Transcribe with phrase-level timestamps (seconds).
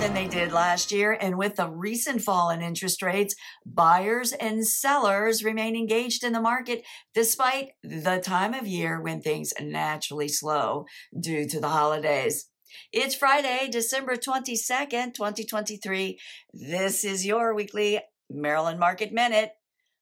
[0.00, 1.12] than they did last year.
[1.20, 3.34] And with the recent fall in interest rates,
[3.66, 9.52] buyers and sellers remain engaged in the market despite the time of year when things
[9.60, 10.86] naturally slow
[11.18, 12.48] due to the holidays.
[12.94, 16.18] It's Friday, December 22nd, 2023.
[16.54, 19.50] This is your weekly Maryland Market Minute.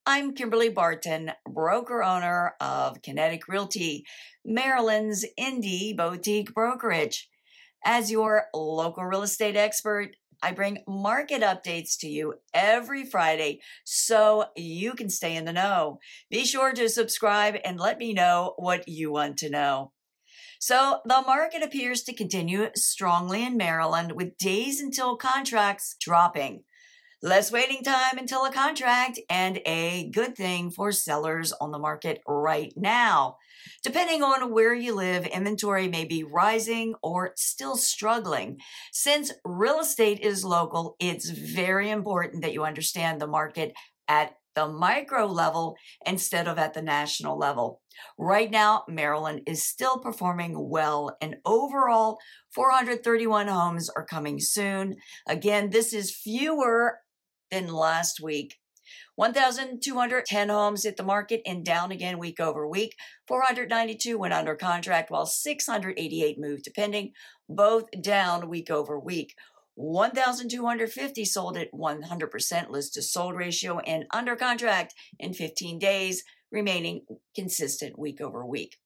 [0.07, 4.05] I'm Kimberly Barton, broker owner of Kinetic Realty,
[4.45, 7.29] Maryland's indie boutique brokerage.
[7.85, 14.47] As your local real estate expert, I bring market updates to you every Friday so
[14.57, 15.99] you can stay in the know.
[16.30, 19.93] Be sure to subscribe and let me know what you want to know.
[20.61, 26.65] So, the market appears to continue strongly in Maryland with days until contracts dropping.
[27.21, 32.21] Less waiting time until a contract and a good thing for sellers on the market
[32.29, 33.39] right now.
[33.83, 38.59] Depending on where you live, inventory may be rising or still struggling.
[38.93, 43.73] Since real estate is local, it's very important that you understand the market
[44.07, 47.80] at the micro level instead of at the national level.
[48.16, 52.19] Right now, Maryland is still performing well, and overall,
[52.55, 54.95] 431 homes are coming soon.
[55.27, 56.99] Again, this is fewer
[57.51, 58.57] than last week.
[59.16, 62.96] 1,210 homes hit the market and down again week over week.
[63.27, 67.12] 492 went under contract while 688 moved to pending,
[67.49, 69.34] both down week over week.
[69.75, 77.03] 1,250 sold at 100% list to sold ratio and under contract in 15 days, remaining
[77.34, 78.76] consistent week over week.